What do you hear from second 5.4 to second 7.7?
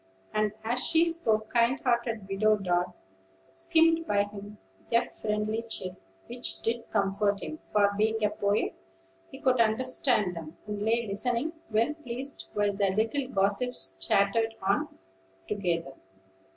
chirp, which did comfort him;